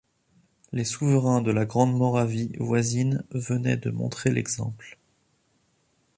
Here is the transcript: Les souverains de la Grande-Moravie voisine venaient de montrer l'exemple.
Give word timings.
Les 0.71 0.83
souverains 0.83 1.43
de 1.43 1.51
la 1.51 1.63
Grande-Moravie 1.67 2.53
voisine 2.59 3.23
venaient 3.29 3.77
de 3.77 3.91
montrer 3.91 4.31
l'exemple. 4.31 4.97